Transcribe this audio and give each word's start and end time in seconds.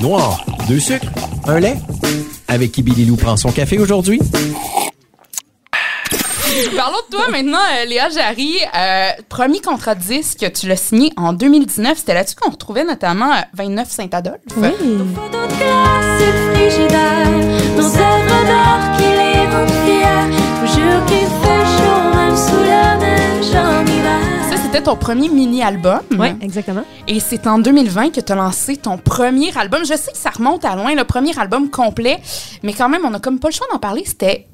Noir, 0.00 0.44
deux 0.68 0.78
sucres, 0.78 1.08
un 1.48 1.58
lait. 1.58 1.74
Avec 2.46 2.70
qui 2.70 2.84
Billy 2.84 3.04
Lou 3.04 3.16
prend 3.16 3.36
son 3.36 3.50
café 3.50 3.80
aujourd'hui? 3.80 4.20
Parlons 6.76 6.98
de 7.10 7.16
toi 7.16 7.28
maintenant, 7.32 7.58
euh, 7.58 7.84
Léa 7.84 8.10
Jarry. 8.10 8.58
Euh, 8.76 9.10
premier 9.28 9.60
contrat 9.60 9.96
de 9.96 10.02
disque, 10.02 10.52
tu 10.52 10.68
l'as 10.68 10.76
signé 10.76 11.12
en 11.16 11.32
2019. 11.32 11.98
C'était 11.98 12.14
là-dessus 12.14 12.36
qu'on 12.36 12.50
retrouvait 12.50 12.84
notamment 12.84 13.32
euh, 13.32 13.40
29 13.54 13.90
Saint-Adolphe. 13.90 14.38
Oui. 14.56 14.70
Ton 24.84 24.96
premier 24.96 25.28
mini-album. 25.28 26.00
Oui, 26.18 26.28
exactement. 26.40 26.84
Et 27.06 27.20
c'est 27.20 27.46
en 27.46 27.60
2020 27.60 28.10
que 28.10 28.20
tu 28.20 28.32
as 28.32 28.34
lancé 28.34 28.76
ton 28.76 28.98
premier 28.98 29.56
album. 29.56 29.84
Je 29.84 29.94
sais 29.94 30.10
que 30.10 30.18
ça 30.18 30.30
remonte 30.30 30.64
à 30.64 30.74
loin, 30.74 30.94
le 30.96 31.04
premier 31.04 31.38
album 31.38 31.70
complet, 31.70 32.20
mais 32.64 32.72
quand 32.72 32.88
même, 32.88 33.04
on 33.04 33.14
a 33.14 33.20
comme 33.20 33.38
pas 33.38 33.48
le 33.48 33.54
choix 33.54 33.68
d'en 33.72 33.78
parler. 33.78 34.02
C'était 34.04 34.48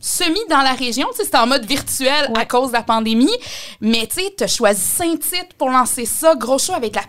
semi 0.00 0.38
dans 0.48 0.62
la 0.62 0.74
région, 0.74 1.08
tu 1.10 1.18
sais, 1.18 1.24
c'était 1.24 1.38
en 1.38 1.48
mode 1.48 1.64
virtuel 1.64 2.30
à 2.36 2.44
cause 2.44 2.68
de 2.68 2.74
la 2.74 2.82
pandémie. 2.82 3.36
Mais 3.80 4.06
tu 4.06 4.22
sais, 4.22 4.34
tu 4.38 4.44
as 4.44 4.46
choisi 4.46 4.80
Saint-Tite 4.80 5.54
pour 5.58 5.70
lancer 5.70 6.04
ça, 6.04 6.36
gros 6.36 6.58
show 6.58 6.74
avec 6.74 6.94
la 6.94 7.02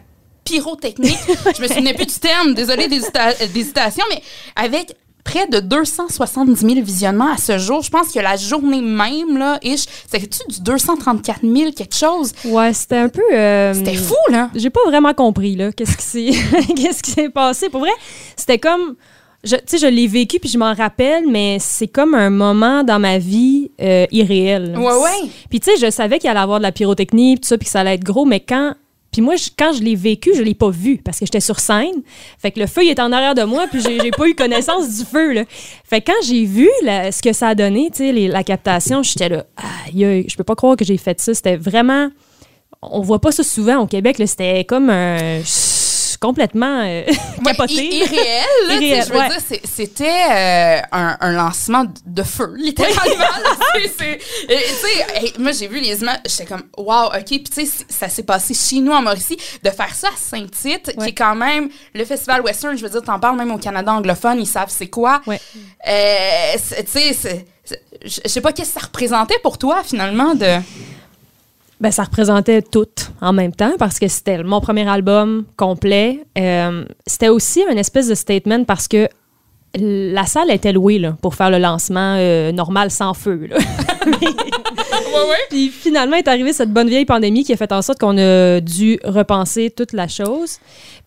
pyrotechnique. 0.44 1.20
Je 1.56 1.62
me 1.62 1.68
souvenais 1.68 1.94
plus 1.94 2.08
du 2.08 2.20
terme, 2.20 2.56
désolé 2.56 2.88
d'hésitation, 2.88 4.04
mais 4.10 4.22
avec 4.56 4.96
près 5.24 5.48
de 5.48 5.60
270 5.60 6.60
000 6.60 6.74
visionnements 6.82 7.32
à 7.34 7.38
ce 7.38 7.58
jour. 7.58 7.82
Je 7.82 7.90
pense 7.90 8.12
que 8.12 8.20
la 8.20 8.36
journée 8.36 8.82
même, 8.82 9.38
là, 9.38 9.58
ish, 9.64 9.86
c'était-tu 10.12 10.40
du 10.54 10.62
234 10.62 11.40
000 11.44 11.72
quelque 11.72 11.96
chose? 11.96 12.34
Ouais, 12.46 12.74
c'était 12.74 12.98
un 12.98 13.10
peu. 13.10 13.22
euh, 13.34 13.74
C'était 13.74 13.96
fou, 13.96 14.16
là! 14.30 14.50
J'ai 14.56 14.70
pas 14.70 14.82
vraiment 14.86 15.14
compris, 15.14 15.56
là, 15.56 15.72
qu'est-ce 15.72 15.98
qui 15.98 16.04
s'est 16.34 16.66
qu'est-ce 16.76 17.02
qui 17.02 17.12
s'est 17.12 17.30
passé. 17.30 17.70
Pour 17.70 17.80
vrai, 17.82 17.92
c'était 18.36 18.60
comme. 18.60 18.96
je- 19.44 19.56
Tu 19.56 19.62
sais, 19.68 19.78
je 19.78 19.88
l'ai 19.88 20.08
vécu 20.08 20.40
puis 20.40 20.50
je 20.50 20.58
m'en 20.58 20.74
rappelle, 20.74 21.26
mais 21.30 21.58
c'est 21.60 21.88
comme 21.88 22.14
un 22.16 22.30
moment 22.30 22.84
dans 22.84 23.00
ma 23.00 23.18
vie 23.18 23.72
euh, 23.82 24.06
irréel. 24.12 24.76
Ouais, 24.78 24.84
ouais. 25.04 25.30
Puis 25.50 25.60
tu 25.60 25.72
sais, 25.72 25.78
je 25.86 25.90
savais 25.92 26.20
qu'il 26.20 26.30
allait 26.30 26.40
avoir 26.40 26.60
de 26.60 26.64
la 26.64 26.72
pyrotechnie, 26.72 27.36
puis 27.36 27.42
tout 27.42 27.48
ça, 27.48 27.58
puis 27.58 27.66
que 27.66 27.72
ça 27.72 27.80
allait 27.82 27.96
être 27.96 28.04
gros, 28.04 28.26
mais 28.26 28.40
quand. 28.42 28.74
Puis 29.14 29.22
moi, 29.22 29.36
quand 29.58 29.72
je 29.74 29.82
l'ai 29.82 29.96
vécu, 29.96 30.32
je 30.36 30.42
l'ai 30.42 30.54
pas 30.56 30.70
vu 30.70 30.98
parce 30.98 31.20
que 31.20 31.26
j'étais 31.26 31.40
sur 31.40 31.60
scène. 31.60 32.02
Fait 32.40 32.52
que 32.52 32.60
le 32.60 32.68
feu, 32.68 32.84
il 32.84 32.90
est 32.90 33.00
en 33.00 33.12
arrière 33.14 33.36
de 33.36 33.44
moi, 33.44 33.68
puis 33.72 33.80
j'ai 33.82 34.12
pas 34.12 34.28
eu 34.28 34.36
connaissance 34.36 34.98
du 34.98 35.06
feu, 35.06 35.32
là. 35.32 35.44
Fait 35.86 36.02
que 36.02 36.12
quand 36.12 36.26
j'ai 36.26 36.44
vu 36.46 36.68
ce 36.84 37.22
que 37.22 37.32
ça 37.32 37.50
a 37.50 37.56
donné, 37.56 37.90
les- 38.00 38.28
la 38.28 38.44
captation, 38.44 39.02
j'étais 39.04 39.30
là, 39.30 39.46
aïe, 39.88 40.04
aïe, 40.04 40.26
je 40.28 40.36
peux 40.36 40.44
pas 40.44 40.56
croire 40.56 40.76
que 40.76 40.84
j'ai 40.84 40.98
fait 40.98 41.20
ça. 41.22 41.34
C'était 41.34 41.56
vraiment. 41.56 42.10
On 42.82 43.00
voit 43.00 43.22
pas 43.22 43.32
ça 43.32 43.44
souvent 43.44 43.78
au 43.78 43.88
Québec. 43.88 44.18
C'était 44.26 44.66
comme 44.66 44.90
un. 44.90 45.40
Complètement 46.24 46.82
euh. 46.86 47.04
Ouais, 47.46 47.54
irréel, 47.68 48.46
là, 48.68 48.76
je 48.80 49.12
veux 49.12 49.20
ouais. 49.20 49.28
dire, 49.28 49.60
c'était 49.66 50.06
euh, 50.32 50.80
un, 50.94 51.18
un 51.20 51.32
lancement 51.34 51.84
de 52.06 52.24
feu, 52.24 52.54
littéralement. 52.56 53.04
Tu 53.74 53.90
sais, 53.90 55.34
moi, 55.40 55.52
j'ai 55.52 55.68
vu 55.68 55.82
les 55.82 56.02
images, 56.02 56.20
j'étais 56.26 56.46
comme, 56.46 56.64
wow, 56.78 57.08
OK. 57.08 57.26
Puis, 57.26 57.44
tu 57.44 57.66
sais, 57.66 57.86
ça 57.90 58.08
s'est 58.08 58.24
passé 58.24 58.54
chez 58.54 58.80
nous, 58.80 58.94
en 58.94 59.02
Mauricie, 59.02 59.38
de 59.62 59.70
faire 59.70 59.94
ça 59.94 60.08
à 60.08 60.18
Saint-Tite, 60.18 60.96
qui 60.98 61.10
est 61.10 61.14
quand 61.14 61.36
même 61.36 61.70
le 61.94 62.06
festival 62.06 62.42
western. 62.42 62.78
Je 62.78 62.84
veux 62.84 62.90
dire, 62.90 63.02
t'en 63.02 63.20
parles 63.20 63.38
même 63.38 63.52
au 63.52 63.58
Canada 63.58 63.92
anglophone, 63.92 64.40
ils 64.40 64.48
savent 64.48 64.70
c'est 64.70 64.88
quoi. 64.88 65.22
Euh, 65.28 66.54
tu 66.54 67.14
sais, 67.14 67.46
je 68.06 68.30
sais 68.30 68.42
pas 68.42 68.54
qu'est-ce 68.54 68.74
que 68.74 68.80
ça 68.80 68.86
représentait 68.86 69.40
pour 69.44 69.58
toi, 69.58 69.82
finalement, 69.84 70.36
de... 70.36 70.60
Ben, 71.84 71.92
ça 71.92 72.04
représentait 72.04 72.62
tout 72.62 72.88
en 73.20 73.34
même 73.34 73.52
temps 73.52 73.74
parce 73.78 74.00
que 74.00 74.08
c'était 74.08 74.42
mon 74.42 74.62
premier 74.62 74.88
album 74.88 75.44
complet. 75.58 76.22
Euh, 76.38 76.86
c'était 77.06 77.28
aussi 77.28 77.62
un 77.70 77.76
espèce 77.76 78.08
de 78.08 78.16
statement 78.16 78.64
parce 78.64 78.88
que 78.88 79.10
la 79.76 80.26
salle 80.26 80.50
était 80.50 80.72
louée 80.72 80.98
là, 80.98 81.18
pour 81.22 81.36
faire 81.36 81.50
le 81.50 81.58
lancement 81.58 82.16
euh, 82.18 82.54
normal 82.54 82.90
sans 82.90 83.14
feu. 83.14 83.50
là. 83.50 83.58
Puis 85.50 85.68
finalement 85.68 86.16
est 86.16 86.30
arrivée 86.30 86.54
cette 86.54 86.72
bonne 86.72 86.88
vieille 86.88 87.04
pandémie 87.04 87.44
qui 87.44 87.52
a 87.52 87.58
fait 87.58 87.74
en 87.74 87.82
sorte 87.82 88.00
qu'on 88.00 88.18
a 88.18 88.62
dû 88.62 88.98
repenser 89.04 89.70
toute 89.70 89.92
la 89.92 90.08
chose. 90.08 90.60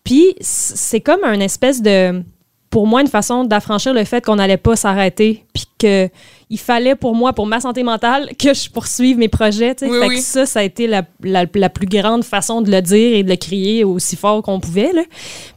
Puis 0.03 0.35
c'est 0.41 1.01
comme 1.01 1.23
un 1.23 1.39
espèce 1.39 1.81
de, 1.81 2.21
pour 2.69 2.85
moi, 2.85 3.01
une 3.01 3.07
façon 3.07 3.45
d'affranchir 3.45 3.95
le 3.95 4.03
fait 4.03 4.23
qu'on 4.23 4.35
n'allait 4.35 4.57
pas 4.57 4.75
s'arrêter, 4.75 5.43
puis 5.55 5.65
que 5.79 6.07
il 6.49 6.57
fallait 6.59 6.95
pour 6.95 7.13
moi, 7.13 7.33
pour 7.33 7.45
ma 7.45 7.59
santé 7.59 7.83
mentale, 7.83 8.29
que 8.39 8.53
je 8.53 8.69
poursuive 8.69 9.17
mes 9.17 9.27
projets. 9.27 9.75
tu 9.75 9.85
sais. 9.85 9.91
Oui, 9.91 9.99
fait 9.99 10.07
oui. 10.07 10.15
que 10.15 10.21
ça, 10.21 10.45
ça 10.45 10.59
a 10.59 10.63
été 10.63 10.87
la, 10.87 11.03
la- 11.21 11.45
la 11.53 11.69
plus 11.69 11.87
grande 11.87 12.23
façon 12.23 12.61
de 12.61 12.71
le 12.71 12.81
dire 12.81 13.17
et 13.17 13.23
de 13.23 13.29
le 13.29 13.35
crier 13.35 13.83
aussi 13.83 14.15
fort 14.15 14.41
qu'on 14.41 14.59
pouvait. 14.59 14.93
Là. 14.93 15.03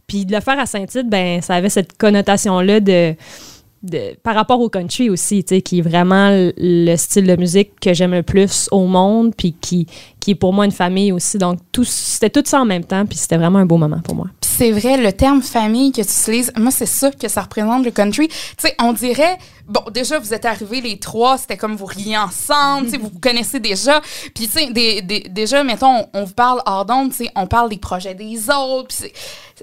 Puis 0.09 0.27
de 0.27 0.35
le 0.35 0.41
faire 0.41 0.59
à 0.59 0.67
Saint-Tite, 0.67 1.09
ben, 1.09 1.41
ça 1.43 1.55
avait 1.55 1.69
cette 1.71 1.97
connotation-là 1.97 2.81
de, 2.81 3.15
de- 3.85 4.15
par 4.25 4.35
rapport 4.35 4.61
au 4.61 4.69
country 4.69 5.09
aussi, 5.11 5.45
qui 5.45 5.79
est 5.79 5.83
vraiment 5.83 6.31
le- 6.31 6.53
le 6.59 6.97
style 6.97 7.27
de 7.27 7.37
musique 7.37 7.79
que 7.81 7.95
j'aime 7.95 8.13
le 8.13 8.25
plus 8.25 8.69
au 8.73 8.87
monde, 8.87 9.33
puis 9.37 9.55
qui, 9.61 9.87
qui 10.19 10.33
est 10.33 10.35
pour 10.35 10.53
moi 10.53 10.65
une 10.65 10.73
famille 10.73 11.13
aussi. 11.13 11.39
Donc, 11.39 11.61
tout, 11.71 11.85
c'était 11.85 12.31
tout 12.31 12.43
ça 12.45 12.61
en 12.61 12.65
même 12.67 12.85
temps, 12.85 13.07
puis 13.07 13.17
c'était 13.17 13.37
vraiment 13.37 13.61
un 13.61 13.67
beau 13.67 13.77
moment 13.77 14.01
pour 14.03 14.17
moi. 14.17 14.27
C'est 14.61 14.73
vrai, 14.73 14.99
le 14.99 15.11
terme 15.11 15.41
famille 15.41 15.91
que 15.91 16.03
tu 16.03 16.09
utilises, 16.11 16.53
moi, 16.59 16.71
c'est 16.71 16.85
ça 16.85 17.11
que 17.11 17.29
ça 17.29 17.41
représente 17.41 17.83
le 17.83 17.91
country. 17.91 18.29
Tu 18.29 18.35
sais, 18.59 18.75
on 18.79 18.93
dirait, 18.93 19.39
bon, 19.67 19.81
déjà, 19.91 20.19
vous 20.19 20.35
êtes 20.35 20.45
arrivés 20.45 20.83
les 20.83 20.99
trois, 20.99 21.39
c'était 21.39 21.57
comme 21.57 21.77
vous 21.77 21.87
riez 21.87 22.19
ensemble, 22.19 22.85
tu 22.85 22.91
sais, 22.91 22.97
vous 22.99 23.09
vous 23.11 23.21
connaissez 23.21 23.59
déjà. 23.59 24.03
Puis, 24.35 24.49
tu 24.49 24.59
sais, 24.59 24.71
des- 24.71 25.01
des- 25.01 25.21
déjà, 25.31 25.65
mettons, 25.65 26.01
on, 26.01 26.07
on 26.13 26.25
vous 26.25 26.35
parle 26.35 26.61
hors 26.67 26.85
d'onde, 26.85 27.09
tu 27.09 27.25
sais, 27.25 27.31
on 27.37 27.47
parle 27.47 27.71
des 27.71 27.79
projets 27.79 28.15
des 28.15 28.51
autres. 28.51 28.89
Puis 28.89 29.11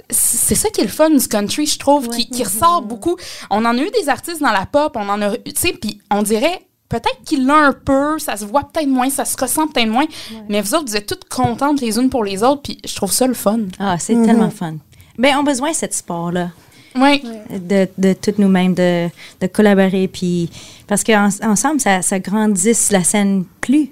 c'est- 0.09 0.55
ça 0.55 0.69
qui 0.71 0.81
est 0.81 0.85
le 0.85 0.89
fun 0.89 1.11
du 1.11 1.27
country, 1.27 1.67
je 1.67 1.77
trouve, 1.77 2.09
qui, 2.09 2.27
qui 2.27 2.43
ressort 2.43 2.81
beaucoup. 2.81 3.17
On 3.51 3.63
en 3.65 3.77
a 3.77 3.81
eu 3.83 3.91
des 4.01 4.09
artistes 4.09 4.41
dans 4.41 4.49
la 4.51 4.65
pop, 4.65 4.95
on 4.95 5.07
en 5.09 5.21
a 5.21 5.35
eu, 5.35 5.43
tu 5.43 5.51
sais, 5.57 5.73
puis 5.73 6.01
on 6.09 6.23
dirait, 6.23 6.61
Peut-être 6.89 7.21
qu'il 7.25 7.45
l'a 7.45 7.53
un 7.65 7.73
peu, 7.73 8.17
ça 8.17 8.37
se 8.37 8.45
voit 8.45 8.63
peut-être 8.63 8.87
moins, 8.87 9.09
ça 9.09 9.25
se 9.25 9.35
ressent 9.35 9.67
peut-être 9.67 9.89
moins, 9.89 10.05
mais 10.47 10.61
vous 10.61 10.73
autres, 10.73 10.85
vous 10.87 10.95
êtes 10.95 11.05
toutes 11.05 11.27
contentes 11.27 11.81
les 11.81 11.99
unes 11.99 12.09
pour 12.09 12.23
les 12.23 12.43
autres, 12.43 12.61
puis 12.61 12.77
je 12.87 12.95
trouve 12.95 13.11
ça 13.11 13.27
le 13.27 13.33
fun. 13.33 13.59
Ah, 13.77 13.97
c'est 13.99 14.13
tellement 14.25 14.49
fun. 14.49 14.75
Ben, 15.17 15.35
on 15.35 15.39
a 15.39 15.43
besoin 15.43 15.71
de 15.71 15.75
ce 15.75 15.85
sport-là. 15.89 16.49
Oui. 16.95 17.21
de, 17.51 17.87
de 17.97 18.13
toutes 18.13 18.39
nous-mêmes, 18.39 18.73
de, 18.73 19.07
de 19.39 19.47
collaborer, 19.47 20.07
puis 20.07 20.49
parce 20.87 21.03
qu'ensemble, 21.03 21.79
ça, 21.79 22.01
ça 22.01 22.19
grandisse 22.19 22.91
la 22.91 23.03
scène 23.03 23.45
plus. 23.61 23.91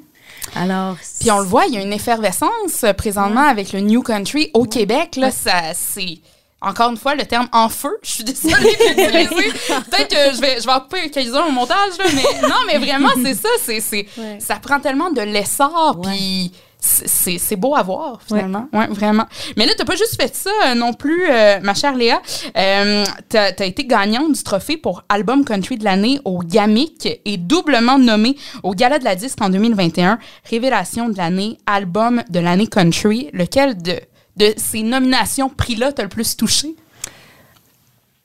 Alors, 0.56 0.96
Puis 1.20 1.30
on 1.32 1.40
le 1.40 1.46
voit, 1.46 1.66
il 1.68 1.74
y 1.74 1.78
a 1.78 1.82
une 1.82 1.94
effervescence 1.94 2.84
euh, 2.84 2.94
présentement 2.94 3.48
avec 3.48 3.74
le 3.74 3.80
New 3.82 4.02
Country 4.02 4.52
au 4.54 4.66
Québec. 4.66 5.16
Là, 5.18 5.32
ça, 5.32 5.74
c'est 5.74 6.20
encore 6.62 6.92
une 6.92 6.98
fois 6.98 7.16
le 7.16 7.26
terme 7.26 7.48
en 7.52 7.70
feu. 7.70 7.96
Je 8.04 8.12
suis 8.12 8.24
désolée 8.24 8.56
de 8.56 9.20
l'utiliser. 9.20 9.52
Peut-être 9.92 10.08
que 10.10 10.36
je 10.36 10.42
vais, 10.42 10.60
je 10.60 10.66
vais 10.66 10.74
en 10.74 10.80
couper 10.80 11.10
quelques-uns 11.10 11.46
au 11.48 11.52
montage, 11.52 11.98
là, 12.00 12.06
mais 12.14 12.48
non, 12.48 12.56
mais 12.68 12.78
vraiment, 12.78 13.10
c'est 13.24 13.36
ça. 13.36 13.50
C'est, 13.64 13.80
c'est, 13.82 14.08
Ça 14.40 14.56
prend 14.56 14.80
tellement 14.80 15.12
de 15.12 15.22
l'essor, 15.22 16.00
puis 16.02 16.52
c'est- 16.86 17.56
beau 17.56 17.76
à 17.76 17.84
voir, 17.84 18.20
finalement. 18.28 18.68
Ouais. 18.74 18.88
vraiment. 18.88 19.26
Mais 19.58 19.66
là, 19.66 19.74
t'as 19.78 19.86
pas 19.86 19.96
juste 19.96 20.20
fait 20.22 20.36
ça 20.36 20.50
euh, 20.68 20.76
non 20.76 20.94
plus, 20.94 21.24
euh, 21.30 21.60
ma 21.62 21.74
chère 21.74 21.96
Léa. 21.96 22.22
Euh, 22.58 23.04
t'as 23.30 23.52
as 23.58 23.66
été 23.66 23.86
gagnante 23.86 24.34
du 24.34 24.44
trophée 24.44 24.78
pour 24.78 25.04
album 25.10 25.44
country 25.46 25.78
de 25.78 25.84
l'année 25.84 26.20
au 26.26 26.40
GAMIC 26.40 27.22
et 27.26 27.38
doublement 27.38 27.98
nommée 27.98 28.38
au 28.64 28.74
Gala 28.74 29.00
de 29.00 29.04
la 29.06 29.16
disque 29.16 29.42
en 29.42 29.50
2021. 29.50 30.20
Révélation 30.50 31.10
de 31.10 31.18
l'année, 31.18 31.58
album 31.66 32.24
de 32.30 32.40
l'année 32.40 32.68
country. 32.68 33.30
Lequel 33.34 33.82
de, 33.82 34.00
de 34.38 34.54
ces 34.58 34.84
nominations 34.84 35.50
prix-là 35.50 35.92
t'a 35.94 36.04
le 36.04 36.10
plus 36.10 36.36
touché? 36.38 36.76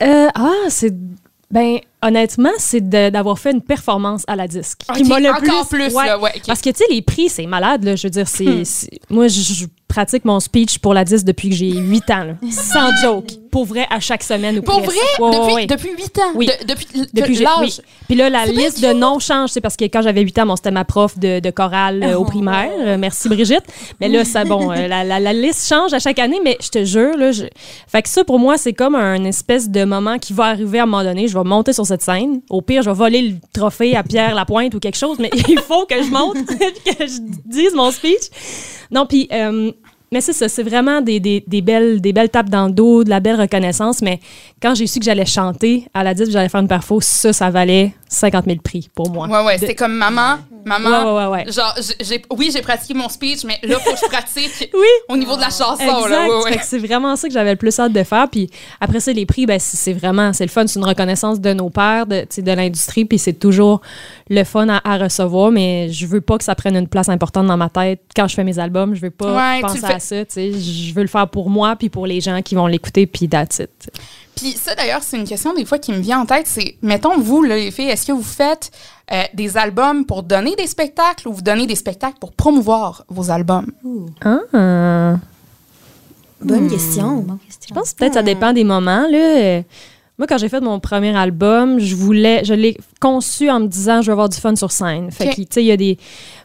Euh, 0.03 0.29
ah, 0.35 0.51
c'est. 0.69 0.95
Ben, 1.51 1.79
honnêtement, 2.03 2.51
c'est 2.59 2.89
d'avoir 2.89 3.39
fait 3.39 3.51
une 3.51 3.61
performance 3.63 4.23
à 4.29 4.37
la 4.37 4.47
disque. 4.47 4.83
Qui 4.95 5.05
m'a 5.05 5.19
le 5.19 5.31
encore 5.31 5.67
plus, 5.69 5.93
ouais. 5.95 6.07
là, 6.07 6.19
ouais. 6.19 6.33
Parce 6.47 6.61
que, 6.61 6.71
tu 6.71 6.77
sais, 6.77 6.85
les 6.91 7.03
prix, 7.03 7.29
c'est 7.29 7.47
malade, 7.47 7.83
là. 7.85 7.97
Je 7.97 8.07
veux 8.07 8.11
dire, 8.11 8.29
c'est. 8.29 8.65
c'est- 8.65 9.01
Moi, 9.11 9.27
je, 9.29 9.41
je 9.41 9.67
pratique 9.91 10.25
mon 10.25 10.41
speech 10.41 10.79
pour 10.79 10.95
la 10.95 11.05
disque 11.05 11.27
depuis 11.27 11.51
que 11.51 11.55
j'ai 11.55 11.71
8 11.73 12.11
ans, 12.11 12.25
là. 12.25 12.35
Sans 12.51 12.91
joke. 13.03 13.27
Pour 13.51 13.65
vrai, 13.65 13.85
à 13.91 13.99
chaque 13.99 14.23
semaine 14.23 14.61
ou 14.61 14.63
Pour 14.63 14.81
presque. 14.81 14.97
vrai? 14.97 15.25
Ouais, 15.27 15.31
depuis, 15.37 15.55
ouais. 15.55 15.67
depuis 15.67 15.89
8 15.99 16.19
ans? 16.21 16.33
Oui. 16.37 16.47
De- 16.47 16.67
depuis 16.69 16.87
Depuis 17.13 17.37
l'âge? 17.39 17.51
oui. 17.63 17.77
Puis 18.07 18.15
là, 18.17 18.31
la 18.31 18.47
liste 18.47 18.81
de 18.81 18.93
noms 18.93 19.19
change. 19.19 19.51
C'est 19.51 19.61
parce 19.61 19.77
que 19.77 19.87
quand 19.87 20.03
j'avais 20.03 20.21
8 20.23 20.39
ans, 20.39 20.47
bon, 20.47 20.55
c'était 20.55 20.71
ma 20.71 20.85
prof 20.85 21.19
de, 21.19 21.41
de 21.41 21.51
chorale 21.51 22.01
euh, 22.05 22.15
au 22.17 22.25
primaire. 22.25 22.71
Euh, 22.79 22.97
merci 22.97 23.29
Brigitte. 23.29 23.65
Mais 24.01 24.09
là, 24.09 24.25
ça, 24.25 24.45
bon, 24.45 24.71
euh, 24.71 24.87
la, 24.87 25.03
la- 25.03 25.19
la 25.19 25.33
liste 25.33 25.69
change 25.69 25.93
à 25.93 25.99
chaque 25.99 26.21
année, 26.21 26.39
mais 26.45 26.57
je 26.63 26.69
te 26.69 26.85
jure, 26.85 27.17
là, 27.17 27.33
je... 27.33 27.47
fait 27.89 28.03
que 28.03 28.09
ça, 28.09 28.23
pour 28.23 28.39
moi, 28.39 28.57
c'est 28.57 28.73
comme 28.73 28.95
un 28.95 29.25
espèce 29.25 29.69
de 29.69 29.83
moment 29.83 30.19
qui 30.19 30.33
va 30.33 30.45
arriver 30.45 30.79
à 30.79 30.85
un 30.85 30.87
moment 30.87 31.03
donné. 31.03 31.27
Je 31.27 31.37
vais 31.37 31.43
monter 31.45 31.73
sur 31.73 31.85
cette 31.85 32.03
scène. 32.03 32.43
Au 32.51 32.63
pire, 32.63 32.83
je 32.85 32.91
vais 32.91 32.97
voler 32.97 33.23
le 33.23 33.35
trophée 33.53 33.97
à 33.97 34.05
Pierre 34.05 34.37
Lapointe 34.37 34.73
ou 34.77 34.79
quelque 34.79 34.97
chose, 34.99 35.19
mais 35.19 35.31
il 35.49 35.59
faut 35.59 35.87
que 35.87 36.01
je 36.01 36.09
monte, 36.11 36.37
que 36.47 37.05
je 37.05 37.19
dise 37.47 37.75
mon 37.75 37.91
speech. 37.91 38.31
Non, 38.93 39.07
puis. 39.07 39.29
Mais 40.13 40.21
c'est 40.21 40.33
ça, 40.33 40.49
c'est 40.49 40.63
vraiment 40.63 41.01
des, 41.01 41.21
des, 41.21 41.45
des 41.47 41.63
belles, 41.63 42.01
des 42.01 42.13
belles 42.13 42.31
tapes 42.31 42.51
dans 42.51 42.67
le 42.67 42.73
dos, 42.73 43.05
de 43.05 43.11
la 43.11 43.21
belle 43.21 43.41
reconnaissance. 43.41 44.03
Mais 44.03 44.19
quand 44.61 44.75
j'ai 44.75 44.87
su 44.87 44.99
que 44.99 45.05
j'allais 45.05 45.27
chanter 45.27 45.87
à 45.95 46.03
la 46.03 46.15
disque, 46.15 46.33
j'allais 46.33 46.49
faire 46.49 46.61
une 46.61 46.69
perfo, 46.69 47.01
ça, 47.01 47.33
ça 47.33 47.51
valait 47.51 47.93
50 48.13 48.45
000 48.45 48.57
prix 48.63 48.91
pour 48.95 49.09
moi. 49.09 49.29
Ouais, 49.29 49.45
ouais, 49.47 49.59
De- 49.59 49.67
c'est 49.67 49.75
comme 49.77 49.95
maman, 49.95 50.39
maman. 50.65 51.15
Ouais, 51.15 51.25
ouais, 51.27 51.45
ouais. 51.47 51.53
Genre, 51.53 51.75
j'ai- 52.01 52.21
oui, 52.37 52.51
j'ai 52.53 52.61
pratiqué 52.61 52.93
mon 52.93 53.09
speech, 53.09 53.45
mais 53.45 53.59
là, 53.63 53.79
faut 53.79 53.93
que 53.93 53.97
je 53.99 54.07
pratique 54.09 54.71
Oui. 54.75 54.87
au 55.09 55.17
niveau 55.17 55.37
de 55.37 55.41
la 55.41 55.51
chanson. 55.51 55.77
Exact. 55.81 56.09
Là, 56.11 56.41
ouais, 56.43 56.59
c'est 56.63 56.79
vraiment 56.79 57.15
ça 57.15 57.29
que 57.29 57.33
j'avais 57.35 57.53
le 57.53 57.57
plus 57.57 57.79
hâte 57.79 57.93
de 57.93 58.03
faire. 58.03 58.29
Puis 58.29 58.51
après 58.81 58.99
ça, 58.99 59.13
les 59.13 59.27
prix, 59.27 59.47
ben, 59.47 59.61
c'est 59.61 59.93
vraiment, 59.93 60.33
c'est 60.33 60.45
le 60.45 60.51
fun. 60.51 60.67
C'est 60.67 60.81
une 60.81 60.85
reconnaissance 60.85 61.41
de 61.41 61.53
nos 61.53 61.71
pères, 61.71 62.07
de, 62.07 62.27
de 62.37 62.53
l'industrie. 62.53 63.05
Puis 63.05 63.19
c'est 63.21 63.33
toujours 63.35 63.81
le 64.29 64.43
fun 64.43 64.69
à, 64.69 64.81
à 64.85 64.99
recevoir. 64.99 65.53
Mais 65.53 65.89
je 65.91 66.05
veux 66.07 66.21
pas 66.21 66.37
que 66.37 66.45
ça 66.45 66.57
prenne 66.57 66.75
une 66.77 66.89
place 66.89 67.09
importante 67.09 67.47
dans 67.47 67.57
ma 67.57 67.69
tête 67.69 68.01
quand 68.17 68.27
je 68.27 68.35
fais 68.35 68.45
mes 68.45 68.59
albums. 68.59 68.95
Je 68.97 69.03
veux 69.03 69.11
pas 69.11 69.61
penser 69.61 69.85
à 69.85 70.01
ça. 70.01 70.17
Je 70.37 70.93
veux 70.95 71.03
le 71.03 71.09
faire 71.09 71.29
pour 71.29 71.49
moi 71.49 71.77
puis 71.77 71.89
pour 71.91 72.07
les 72.09 72.21
gens 72.21 72.43
qui 72.43 72.57
vont 72.57 72.67
l'écouter. 72.67 73.07
Puis 73.07 73.29
that's 73.29 73.61
it. 73.61 73.71
Puis 74.41 74.53
ça, 74.53 74.75
d'ailleurs, 74.75 75.03
c'est 75.03 75.19
une 75.19 75.27
question 75.27 75.53
des 75.53 75.67
fois 75.67 75.79
qui 75.79 75.93
me 75.93 75.99
vient 75.99 76.21
en 76.21 76.25
tête. 76.25 76.47
C'est, 76.47 76.77
mettons, 76.81 77.19
vous, 77.19 77.43
là, 77.43 77.57
les 77.57 77.71
filles, 77.71 77.91
est-ce 77.91 78.07
que 78.07 78.13
vous 78.13 78.23
faites 78.23 78.71
euh, 79.13 79.23
des 79.35 79.59
albums 79.59 80.07
pour 80.07 80.23
donner 80.23 80.57
des 80.57 80.67
spectacles 80.67 81.29
ou 81.29 81.35
vous 81.35 81.43
donnez 81.43 81.67
des 81.67 81.75
spectacles 81.75 82.17
pour 82.19 82.33
promouvoir 82.33 83.05
vos 83.09 83.31
albums? 83.31 83.71
Ah. 84.25 85.19
Bonne 86.41 86.71
question. 86.71 87.17
Bonne 87.17 87.39
question. 87.45 87.69
Je 87.69 87.75
pense 87.75 87.93
que 87.93 87.99
peut-être 87.99 88.15
ça 88.15 88.23
dépend 88.23 88.55
des 88.55 88.65
moments. 88.65 89.07
Là. 89.11 89.61
Moi, 90.21 90.27
quand 90.27 90.37
j'ai 90.37 90.51
fait 90.51 90.61
mon 90.61 90.79
premier 90.81 91.17
album, 91.17 91.79
je 91.81 91.97
voulais, 91.97 92.45
je 92.45 92.53
l'ai 92.53 92.77
conçu 93.01 93.49
en 93.49 93.59
me 93.61 93.67
disant, 93.69 94.03
je 94.03 94.09
veux 94.09 94.13
avoir 94.13 94.29
du 94.29 94.37
fun 94.37 94.55
sur 94.55 94.71
scène. 94.71 95.11
Fait 95.11 95.29
Ok. 95.29 95.31
que, 95.31 95.41
tu 95.41 95.47
sais, 95.51 95.63
il 95.63 95.67
y 95.67 95.73
a 95.73 95.79
des, 95.79 95.97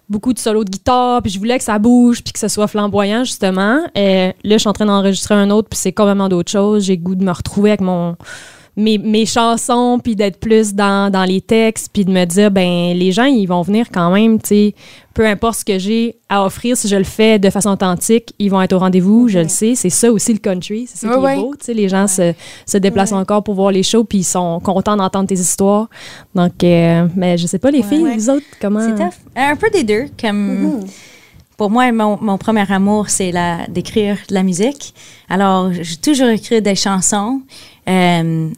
beaucoup 0.07 0.31
de 0.31 0.39
solos 0.39 0.63
de 0.63 0.69
guitare, 0.69 1.22
puis 1.22 1.30
je 1.30 1.38
voulais 1.39 1.57
que 1.57 1.63
ça 1.66 1.77
bouge, 1.77 2.24
puis 2.24 2.31
que 2.31 2.39
ce 2.39 2.48
soit 2.48 2.68
flamboyant, 2.68 3.25
justement. 3.25 3.81
Et 3.94 4.27
là, 4.45 4.54
je 4.54 4.57
suis 4.60 4.69
en 4.69 4.72
train 4.74 4.86
d'enregistrer 4.86 5.36
un 5.36 5.50
autre, 5.50 5.68
puis 5.68 5.77
c'est 5.77 5.92
complètement 5.92 6.30
d'autre 6.30 6.50
chose. 6.50 6.86
J'ai 6.86 6.95
le 6.95 7.01
goût 7.01 7.16
de 7.16 7.25
me 7.25 7.31
retrouver 7.33 7.72
avec 7.72 7.81
mon 7.81 8.16
mes, 8.77 8.98
mes 8.98 9.25
chansons, 9.25 10.00
puis 10.04 10.16
d'être 10.16 10.39
plus 10.39 10.74
dans, 10.74 11.10
dans 11.12 11.24
les 11.24 11.39
textes, 11.42 11.89
puis 11.94 12.04
de 12.06 12.12
me 12.12 12.25
dire, 12.25 12.51
ben 12.51 12.94
les 12.94 13.12
gens, 13.12 13.24
ils 13.25 13.45
vont 13.45 13.62
venir 13.62 13.88
quand 13.92 14.12
même, 14.12 14.39
tu 14.42 14.48
sais, 14.50 14.75
peu 15.13 15.25
importe 15.25 15.60
ce 15.60 15.66
que 15.66 15.80
j'ai 15.80 16.18
à 16.27 16.44
offrir, 16.45 16.75
si 16.75 16.89
je 16.89 16.95
le 16.98 17.06
fais 17.06 17.39
de 17.39 17.50
façon 17.50 17.69
authentique, 17.69 18.33
ils 18.38 18.50
vont 18.50 18.62
être 18.62 18.74
au 18.74 18.80
rendez-vous, 18.80 19.30
je 19.30 19.39
le 19.39 19.48
sais. 19.48 19.75
C'est 19.75 19.89
ça 19.89 20.12
aussi 20.12 20.33
le 20.33 20.39
country, 20.39 20.88
c'est 20.89 20.98
ça 20.98 21.07
qui 21.07 21.13
est 21.25 21.36
beau, 21.38 21.56
tu 21.57 21.66
sais, 21.68 21.74
les 21.74 21.88
gens 21.88 22.06
se, 22.07 22.33
se 22.66 22.77
déplacent 22.77 23.13
encore 23.13 23.44
pour 23.44 23.54
voir 23.54 23.72
les 23.72 23.83
shows, 23.83 24.04
puis 24.04 24.18
ils 24.19 24.24
sont 24.25 24.60
contents 24.60 24.98
d'entendre 24.98 25.30
tes 25.30 25.36
histoires. 25.39 25.88
Donc, 26.33 26.62
euh, 26.63 27.07
mais 27.16 27.38
je 27.38 27.48
sais 27.48 27.60
pas, 27.60 27.71
les 27.71 27.81
filles, 27.83 28.06
vous 28.18 28.30
autres, 28.30 28.45
comment... 28.62 28.81
C'est 28.81 28.95
tough. 29.01 29.13
Un 29.38 29.56
peu 29.56 29.69
des 29.69 29.83
deux. 29.86 30.06
Comme 30.21 30.81
Pour 31.56 31.69
moi, 31.71 31.89
mon, 31.94 32.18
mon 32.21 32.38
premier 32.38 32.69
amour, 32.69 33.10
c'est 33.10 33.31
la- 33.31 33.66
d'écrire 33.69 34.18
de 34.28 34.33
la 34.33 34.44
musique. 34.44 34.94
Alors, 35.30 35.71
j'ai 35.71 35.95
toujours 35.95 36.28
écrit 36.28 36.62
des 36.62 36.75
chansons. 36.75 37.39
euh, 37.88 38.50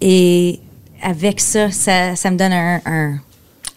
et 0.00 0.60
avec 1.02 1.40
ça, 1.40 1.70
ça, 1.70 2.16
ça 2.16 2.30
me 2.30 2.36
donne 2.36 2.52
un, 2.52 2.80
un- 2.86 3.18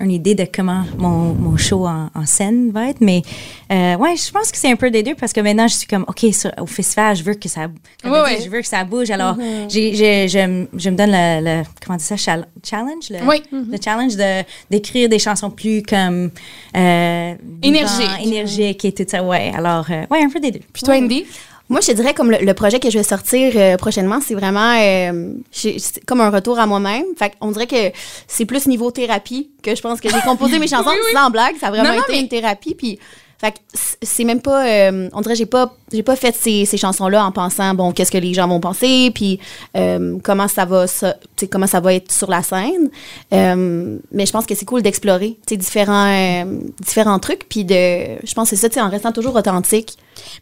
une 0.01 0.11
idée 0.11 0.33
de 0.33 0.45
comment 0.49 0.85
mon, 0.97 1.33
mon 1.33 1.57
show 1.57 1.85
en, 1.85 2.09
en 2.15 2.25
scène 2.25 2.71
va 2.71 2.87
être. 2.89 3.01
Mais 3.01 3.21
euh, 3.69 3.97
ouais, 3.97 4.15
je 4.15 4.31
pense 4.31 4.49
que 4.49 4.57
c'est 4.57 4.71
un 4.71 4.77
peu 4.77 4.89
des 4.89 5.03
deux 5.03 5.13
parce 5.13 5.33
que 5.33 5.41
maintenant, 5.41 5.67
je 5.67 5.73
suis 5.75 5.87
comme, 5.87 6.05
OK, 6.07 6.25
sur- 6.33 6.53
au 6.57 6.65
festival, 6.65 7.17
je 7.17 7.23
veux 7.23 7.33
que 7.33 7.49
ça, 7.49 7.67
comme 8.01 8.13
Ouais, 8.13 8.19
elle 8.31 8.37
dit, 8.37 8.45
je 8.45 8.49
veux 8.49 8.61
que 8.61 8.67
ça 8.67 8.85
bouge. 8.85 9.11
Alors, 9.11 9.35
j'ai- 9.67 9.93
j'ai- 9.93 10.29
je, 10.29 10.39
me- 10.47 10.69
je 10.77 10.89
me 10.89 10.95
donne 10.95 11.11
le, 11.11 11.41
le- 11.43 11.63
comment 11.85 11.97
dit 11.97 12.05
ça, 12.05 12.15
chal- 12.15 12.47
challenge? 12.63 13.09
Le, 13.09 13.27
Oui. 13.27 13.43
le 13.51 13.77
challenge 13.83 14.15
de 14.15 14.43
d'écrire 14.71 15.09
des 15.09 15.19
chansons 15.19 15.49
plus 15.49 15.83
comme 15.83 16.31
euh, 16.77 17.33
Énergique. 17.61 18.85
et 18.85 18.93
tout 18.93 19.03
ça 19.05 19.21
ouais 19.21 19.51
alors 19.55 19.85
euh, 19.89 20.05
ouais 20.09 20.23
un 20.23 20.29
peu 20.29 20.39
des 20.39 20.51
deux 20.51 20.61
Puis 20.71 20.83
toi, 20.83 20.95
Andy? 20.95 21.25
Moi, 21.69 21.81
je 21.81 21.87
te 21.87 21.91
dirais 21.93 22.13
comme 22.15 22.31
le, 22.31 22.37
le 22.39 22.53
projet 22.55 22.79
que 22.79 22.89
je 22.89 22.97
vais 22.97 23.03
sortir 23.03 23.53
euh, 23.55 23.77
prochainement, 23.77 24.19
c'est 24.25 24.33
vraiment 24.33 24.73
euh, 24.79 25.33
c'est 25.51 26.03
comme 26.05 26.19
un 26.21 26.31
retour 26.31 26.57
à 26.59 26.65
moi-même. 26.65 27.05
Fait 27.17 27.31
on 27.41 27.51
dirait 27.51 27.67
que 27.67 27.91
c'est 28.27 28.45
plus 28.45 28.65
niveau 28.67 28.89
thérapie 28.91 29.51
que 29.61 29.75
je 29.75 29.81
pense 29.81 30.01
que 30.01 30.09
j'ai 30.09 30.19
composé 30.21 30.57
mes 30.57 30.67
chansons 30.73 30.89
sans 31.13 31.29
blague. 31.29 31.55
Ça 31.59 31.67
a 31.67 31.69
vraiment 31.71 31.89
Non, 31.95 32.01
été 32.03 32.11
mais- 32.13 32.19
une 32.21 32.27
thérapie. 32.27 32.73
Puis, 32.75 32.97
fait 33.39 33.53
c'est 34.01 34.23
même 34.23 34.41
pas. 34.41 34.65
euh, 34.67 35.09
on 35.13 35.21
dirait 35.21 35.35
que 35.35 35.37
j'ai 35.39 35.45
pas 35.45 35.73
j'ai 35.91 36.03
pas 36.03 36.15
fait 36.15 36.35
ces, 36.35 36.65
ces 36.65 36.77
chansons-là 36.77 37.25
en 37.25 37.31
pensant 37.31 37.73
bon 37.73 37.91
qu'est-ce 37.91 38.11
que 38.11 38.17
les 38.17 38.33
gens 38.33 38.47
vont 38.47 38.59
penser 38.59 39.11
puis 39.13 39.39
euh, 39.77 40.17
comment 40.23 40.47
ça 40.47 40.65
va 40.65 40.87
ça, 40.87 41.15
comment 41.51 41.67
ça 41.67 41.79
va 41.79 41.93
être 41.93 42.11
sur 42.11 42.29
la 42.29 42.43
scène. 42.43 42.89
Euh, 43.33 43.97
mais 44.11 44.25
je 44.25 44.31
pense 44.31 44.45
que 44.45 44.55
c'est 44.55 44.65
cool 44.65 44.81
d'explorer 44.81 45.37
différents 45.51 46.07
euh, 46.11 46.59
différents 46.79 47.19
trucs 47.19 47.47
puis 47.49 47.65
de 47.65 47.75
je 48.23 48.33
pense 48.33 48.49
que 48.49 48.55
c'est 48.55 48.73
ça 48.73 48.85
en 48.85 48.89
restant 48.89 49.11
toujours 49.11 49.35
authentique. 49.35 49.93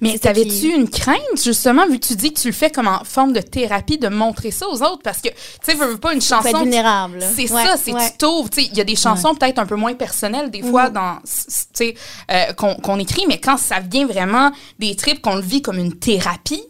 Mais 0.02 0.18
t'avais-tu 0.18 0.70
une 0.74 0.90
crainte, 0.90 1.18
justement, 1.44 1.86
vu 1.88 2.00
que 2.00 2.08
tu 2.08 2.16
dis 2.16 2.34
que 2.34 2.40
tu 2.40 2.48
le 2.48 2.54
fais 2.54 2.72
comme 2.72 2.88
en 2.88 3.04
forme 3.04 3.32
de 3.32 3.42
thérapie, 3.42 4.00
de 4.00 4.08
montrer 4.08 4.50
ça 4.50 4.68
aux 4.68 4.82
autres? 4.82 5.02
Parce 5.04 5.20
que, 5.22 5.28
tu 5.30 5.36
sais, 5.62 5.76
veux, 5.76 5.86
veux 5.92 5.98
pas 6.00 6.14
une 6.16 6.22
chanson. 6.22 6.48
être 6.48 6.60
vulnérable. 6.62 7.20
C'est 7.36 7.52
Ouais, 7.52 7.64
ça, 7.64 7.76
c'est 7.78 7.94
ouais. 7.94 8.10
tu 8.12 8.18
t'ouvres. 8.18 8.50
Tu 8.50 8.62
sais, 8.64 8.70
il 8.72 8.78
y 8.78 8.82
a 8.82 8.84
des 8.84 8.96
chansons 8.96 9.36
peut-être 9.36 9.60
un 9.60 9.68
peu 9.68 9.76
moins 9.76 9.94
personnelles, 9.94 10.50
des 10.50 10.64
Mhm. 10.64 10.72
fois, 10.72 10.90
dans, 10.90 11.18
s- 11.24 11.46
s- 11.48 11.68
tu 11.78 11.94
sais, 12.30 12.54
qu'on 12.56 12.74
qu'on 12.76 12.98
écrit, 12.98 13.26
mais 13.28 13.40
quand 13.40 13.58
ça 13.58 13.80
vient 13.80 14.08
vraiment 14.08 14.52
des 14.80 14.96
tripes, 14.96 15.22
qu'on 15.22 15.37
le 15.38 15.44
vit 15.44 15.62
comme 15.62 15.78
une 15.78 15.94
thérapie, 15.94 16.64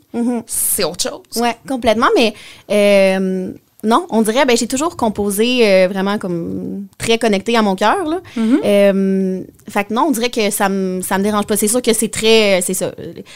c'est 0.45 0.83
autre 0.83 1.03
chose. 1.03 1.41
Ouais, 1.41 1.55
complètement. 1.67 2.07
Mais 2.15 2.33
euh, 2.71 3.51
non, 3.83 4.07
on 4.09 4.23
dirait, 4.23 4.45
ben, 4.45 4.57
j'ai 4.57 4.67
toujours 4.67 4.97
composé 4.97 5.67
euh, 5.67 5.87
vraiment 5.87 6.17
comme 6.17 6.87
très 6.97 7.19
connecté 7.19 7.55
à 7.55 7.61
mon 7.61 7.75
cœur. 7.75 8.05
Là. 8.05 8.21
Euh, 8.37 9.41
fait 9.69 9.83
que 9.85 9.93
non, 9.93 10.05
on 10.07 10.11
dirait 10.11 10.31
que 10.31 10.49
ça 10.49 10.67
me, 10.67 11.01
ça 11.01 11.17
me 11.19 11.23
dérange 11.23 11.45
pas. 11.45 11.55
C'est 11.57 11.67
sûr 11.67 11.81
que 11.81 11.93
c'est 11.93 12.09
très, 12.09 12.61
c'est 12.61 12.73
ça. 12.73 12.91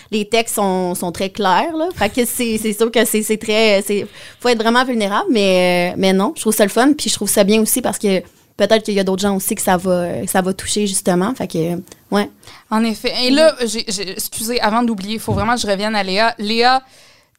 Les 0.10 0.26
textes 0.26 0.56
sont, 0.56 0.96
sont 0.96 1.12
très 1.12 1.30
clairs. 1.30 1.76
Là. 1.78 1.90
Fait 1.96 2.10
que 2.10 2.26
c'est, 2.26 2.58
sûr 2.74 2.92
que 2.92 3.06
c'est, 3.06 3.38
très, 3.38 3.84
c'est, 3.86 4.08
faut 4.40 4.50
être 4.50 4.62
vraiment 4.62 4.84
vulnérable. 4.84 5.30
Mais, 5.30 5.94
mais 5.98 6.12
non, 6.12 6.34
je 6.36 6.42
trouve 6.42 6.56
ça 6.56 6.64
le 6.64 6.72
fun. 6.72 6.94
Puis 6.98 7.10
je 7.10 7.16
trouve 7.16 7.30
ça 7.30 7.44
bien 7.44 7.62
aussi 7.62 7.82
parce 7.82 8.00
que 8.00 8.22
peut-être 8.68 8.84
qu'il 8.84 8.94
y 8.94 9.00
a 9.00 9.04
d'autres 9.04 9.24
gens 9.24 9.36
aussi 9.36 9.56
que 9.56 9.62
ça 9.62 9.78
va, 9.78 10.28
ça 10.28 10.42
va 10.42 10.54
toucher 10.54 10.86
justement. 10.86 11.34
Fait 11.34 11.48
que, 11.48 11.82
ouais. 12.12 12.30
En 12.70 12.84
effet. 12.84 13.12
Et 13.24 13.32
là, 13.32 13.56
excusez, 13.60 14.62
avant 14.62 14.84
d'oublier, 14.84 15.16
il 15.16 15.20
faut 15.20 15.34
vraiment 15.34 15.56
que 15.56 15.62
je 15.62 15.68
revienne 15.68 15.96
à 15.96 16.04
Léa. 16.04 16.36
Léa, 16.38 16.84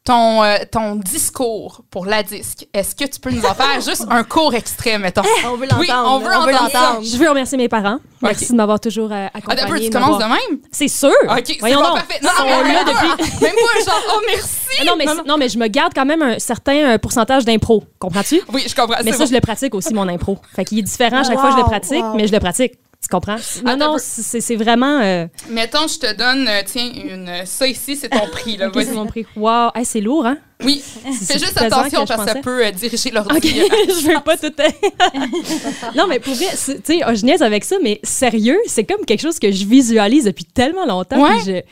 ton, 0.05 0.43
euh, 0.43 0.57
ton 0.69 0.95
discours 0.95 1.81
pour 1.89 2.05
la 2.05 2.23
disque, 2.23 2.67
est-ce 2.73 2.93
que 2.93 3.05
tu 3.05 3.19
peux 3.21 3.29
nous 3.31 3.45
en 3.45 3.53
faire 3.53 3.79
juste 3.85 4.05
un 4.09 4.23
court 4.23 4.53
extrait, 4.53 4.97
mettons? 4.97 5.21
On 5.45 5.55
veut 5.55 5.67
Oui, 5.79 5.87
on 5.91 6.19
veut 6.19 6.33
entendre 6.35 6.69
ça. 6.71 6.97
Je 7.01 7.15
veux 7.17 7.29
remercier 7.29 7.57
mes 7.57 7.69
parents. 7.69 7.99
Merci 8.21 8.51
de 8.51 8.57
m'avoir 8.57 8.79
toujours 8.79 9.11
euh, 9.11 9.27
Ah, 9.33 9.37
accompagné. 9.37 9.61
d'abord, 9.61 9.77
tu 9.79 9.89
de 9.89 9.93
commences 9.93 10.19
de 10.19 10.23
même? 10.25 10.59
C'est 10.71 10.87
sûr. 10.89 11.09
OK, 11.29 11.43
c'est 11.45 11.59
Voyons 11.59 11.79
bon, 11.81 11.87
donc. 11.87 11.95
parfait. 11.95 12.19
Non, 12.21 12.29
mais 12.63 12.73
là 12.73 12.83
depuis. 12.83 13.31
même 13.41 13.51
pas 13.55 13.91
genre, 13.91 14.01
oh, 14.15 14.19
merci. 14.27 14.49
Ah 14.81 14.83
non, 14.85 14.95
mais, 14.97 15.05
c'est- 15.07 15.23
non, 15.25 15.37
mais 15.37 15.49
je 15.49 15.57
me 15.57 15.67
garde 15.67 15.93
quand 15.93 16.05
même 16.05 16.21
un 16.21 16.39
certain 16.39 16.93
euh, 16.93 16.97
pourcentage 16.97 17.45
d'impro. 17.45 17.83
Comprends-tu? 17.99 18.41
Oui, 18.51 18.63
je 18.67 18.75
comprends. 18.75 19.01
Mais 19.05 19.11
ça, 19.11 19.19
bon. 19.19 19.25
je 19.27 19.33
le 19.33 19.39
pratique 19.41 19.73
aussi, 19.75 19.93
mon 19.93 20.07
impro. 20.09 20.37
Fait 20.55 20.65
qu'il 20.65 20.79
est 20.79 20.83
différent 20.83 21.19
à 21.19 21.23
chaque 21.23 21.39
fois 21.39 21.49
que 21.49 21.55
je 21.57 21.61
le 21.61 21.65
pratique, 21.69 22.03
mais 22.15 22.27
je 22.27 22.33
le 22.33 22.39
pratique. 22.39 22.73
Tu 23.03 23.09
comprends? 23.09 23.35
Non, 23.65 23.75
non, 23.75 23.95
c'est 23.99 24.39
c'est 24.39 24.55
vraiment. 24.55 25.01
euh, 25.01 25.27
Mettons, 25.49 25.87
je 25.89 25.99
te 25.99 26.15
donne, 26.15 26.47
euh, 26.47 26.61
tiens, 26.65 26.89
une, 26.95 27.45
ça 27.45 27.67
ici, 27.67 27.97
c'est 27.97 28.07
ton 28.07 28.27
prix. 28.27 28.55
Là, 28.55 28.69
ok, 28.69 28.75
c'est 28.77 28.93
mon 28.93 29.05
prix. 29.05 29.25
Wow, 29.35 29.71
Hey, 29.75 29.83
c'est 29.83 29.99
lourd, 29.99 30.25
hein? 30.25 30.37
Oui, 30.63 30.81
c'est 31.11 31.33
fais 31.33 31.39
juste 31.39 31.61
attention 31.61 32.03
que 32.03 32.07
parce 32.07 32.23
que 32.25 32.31
ça 32.31 32.35
peut 32.39 32.65
euh, 32.65 32.71
diriger 32.71 33.11
l'ordi. 33.11 33.35
OK, 33.37 33.43
je 33.43 34.07
veux 34.07 34.21
pas 34.21 34.37
tout. 34.37 34.53
non, 35.95 36.07
mais 36.07 36.19
pour 36.19 36.33
vrai, 36.33 36.45
tu 36.51 36.55
sais, 36.81 36.99
je 37.13 37.25
niaise 37.25 37.41
avec 37.41 37.65
ça, 37.65 37.75
mais 37.83 37.99
sérieux, 38.03 38.57
c'est 38.67 38.85
comme 38.85 39.03
quelque 39.05 39.21
chose 39.21 39.37
que 39.39 39.51
je 39.51 39.65
visualise 39.65 40.23
depuis 40.23 40.45
tellement 40.45 40.85
longtemps. 40.85 41.21
Ouais. 41.21 41.65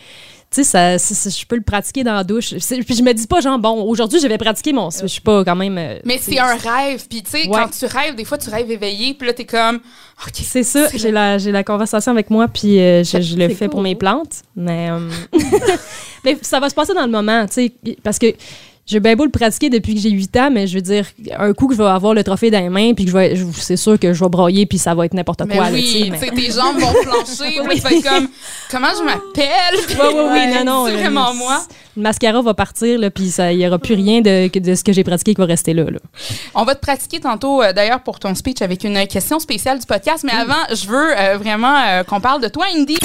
Tu 0.53 0.65
sais, 0.65 0.97
je 0.99 1.45
peux 1.45 1.55
le 1.55 1.61
pratiquer 1.61 2.03
dans 2.03 2.13
la 2.13 2.25
douche. 2.25 2.49
Puis 2.49 2.95
je 2.95 3.01
me 3.03 3.13
dis 3.13 3.25
pas, 3.25 3.39
genre, 3.39 3.57
bon, 3.57 3.83
aujourd'hui, 3.83 4.19
je 4.19 4.27
vais 4.27 4.37
pratiquer 4.37 4.73
mon. 4.73 4.89
Je 4.89 5.07
suis 5.07 5.21
pas 5.21 5.45
quand 5.45 5.55
même. 5.55 5.77
euh, 5.77 5.97
Mais 6.03 6.17
c'est 6.21 6.37
un 6.39 6.55
rêve. 6.57 7.05
Puis, 7.09 7.23
tu 7.23 7.29
sais, 7.31 7.47
Ouais. 7.47 7.51
quand 7.53 7.69
tu 7.69 7.85
rêves, 7.85 8.15
des 8.15 8.25
fois, 8.25 8.37
tu 8.37 8.49
rêves 8.49 8.69
éveillé. 8.69 9.13
Puis 9.13 9.25
là, 9.27 9.33
t'es 9.33 9.45
comme, 9.45 9.77
OK. 9.77 10.33
C'est 10.43 10.63
ça, 10.63 10.89
j'ai 10.93 11.09
la, 11.11 11.37
j'ai 11.37 11.53
la 11.53 11.63
conversation 11.63 12.11
avec 12.11 12.29
moi, 12.29 12.49
puis 12.49 12.79
euh, 12.81 13.01
je, 13.01 13.21
je 13.21 13.37
le 13.37 13.47
fais 13.55 13.69
pour 13.69 13.81
mes 13.81 13.95
plantes. 13.95 14.41
Mais, 14.57 14.89
euh, 14.91 14.99
mais 16.25 16.37
ça 16.41 16.59
va 16.59 16.69
se 16.69 16.75
passer 16.75 16.93
dans 16.93 17.05
le 17.05 17.11
moment, 17.11 17.45
tu 17.47 17.53
sais, 17.53 17.73
parce 18.03 18.19
que 18.19 18.27
j'ai 18.85 18.99
bien 18.99 19.15
beau 19.15 19.23
le 19.25 19.31
pratiquer 19.31 19.69
depuis 19.69 19.95
que 19.95 20.01
j'ai 20.01 20.09
8 20.09 20.37
ans, 20.37 20.49
mais 20.51 20.67
je 20.67 20.75
veux 20.75 20.81
dire, 20.81 21.05
un 21.37 21.53
coup 21.53 21.67
que 21.67 21.73
je 21.75 21.81
vais 21.81 21.87
avoir 21.87 22.13
le 22.13 22.23
trophée 22.23 22.49
dans 22.51 22.59
les 22.59 22.69
mains, 22.69 22.93
puis 22.93 23.05
que 23.05 23.11
je 23.11 23.15
vais, 23.17 23.35
c'est 23.55 23.77
sûr 23.77 23.97
que 23.99 24.13
je 24.13 24.23
vais 24.23 24.29
broyer, 24.29 24.65
puis 24.65 24.77
ça 24.77 24.93
va 24.95 25.05
être 25.05 25.13
n'importe 25.13 25.41
Mais 25.45 25.55
quoi. 25.55 25.67
tu 25.67 25.73
oui, 25.73 26.11
mais- 26.11 26.19
tes 26.19 26.51
jambes 26.51 26.77
vont 26.79 26.91
puis 26.91 27.75
tu 27.75 27.81
vas 27.81 27.91
être 27.91 28.03
comme, 28.03 28.27
comment 28.69 28.87
je 28.97 29.03
m'appelle? 29.03 29.79
Puis, 29.87 29.95
Oui, 29.99 30.07
oui, 30.13 30.23
oui, 30.31 30.53
non, 30.53 30.63
non. 30.65 30.85
C'est 30.87 30.93
vraiment 30.93 31.33
moi. 31.33 31.61
Le 31.97 32.03
mascara 32.03 32.41
va 32.41 32.53
partir, 32.53 32.97
là, 32.99 33.09
puis 33.11 33.25
il 33.37 33.57
n'y 33.57 33.67
aura 33.67 33.77
plus 33.79 33.95
rien 33.95 34.21
de, 34.21 34.47
de 34.59 34.75
ce 34.75 34.83
que 34.83 34.93
j'ai 34.93 35.03
pratiqué 35.03 35.33
qui 35.35 35.41
va 35.41 35.45
rester 35.47 35.73
là. 35.73 35.83
là. 35.83 35.99
On 36.55 36.63
va 36.63 36.75
te 36.75 36.79
pratiquer 36.81 37.19
tantôt, 37.19 37.61
euh, 37.61 37.73
d'ailleurs, 37.73 38.01
pour 38.01 38.19
ton 38.19 38.33
speech 38.35 38.61
avec 38.61 38.83
une 38.83 39.05
question 39.07 39.39
spéciale 39.39 39.79
du 39.79 39.85
podcast. 39.85 40.23
Mais 40.23 40.31
avant, 40.33 40.53
je 40.73 40.87
veux 40.87 41.19
euh, 41.19 41.37
vraiment 41.37 41.75
euh, 41.77 42.03
qu'on 42.03 42.21
parle 42.21 42.41
de 42.41 42.47
toi, 42.47 42.65
Indy. 42.75 42.97